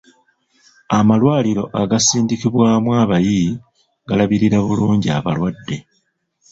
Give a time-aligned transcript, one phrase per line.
[0.97, 3.41] Amalwaliro agasindikibwamu abayi
[4.07, 5.75] galabirira bulungi abalwadde.